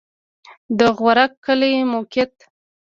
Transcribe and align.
د 0.77 0.79
غورک 0.97 1.31
کلی 1.45 1.71
موقعیت 1.93 2.33